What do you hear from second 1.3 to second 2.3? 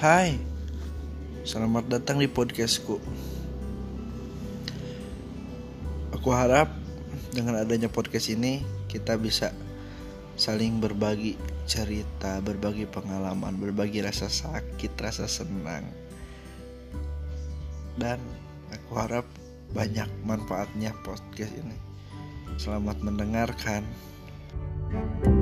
selamat datang di